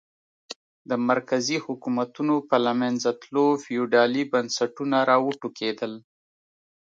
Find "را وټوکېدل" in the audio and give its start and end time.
5.09-5.93